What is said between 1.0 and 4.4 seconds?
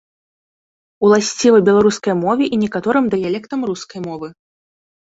Уласціва беларускай мове і некаторым дыялектам рускай мовы.